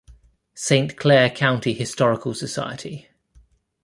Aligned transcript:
Saint 0.55 0.97
Clair 0.97 1.29
County 1.29 1.73
Historical 1.73 2.33
Society. 2.33 3.07